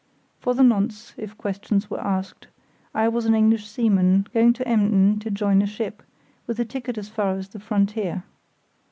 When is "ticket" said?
6.65-6.97